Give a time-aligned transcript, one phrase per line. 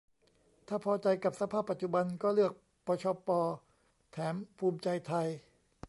[0.67, 2.53] ถ้าพอใจกับสภาพปัจจุบัน ก็เลือก
[2.85, 3.29] ปชป.
[4.11, 5.27] แถมภูมิใจไทย